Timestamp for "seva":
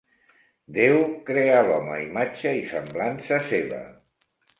3.53-3.83